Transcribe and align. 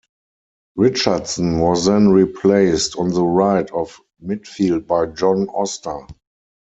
Richardson 0.75 1.59
was 1.59 1.85
then 1.85 2.09
replaced 2.09 2.95
on 2.97 3.11
the 3.13 3.23
right 3.23 3.69
of 3.69 4.01
midfield 4.19 4.87
by 4.87 5.05
John 5.05 5.47
Oster. 5.49 6.07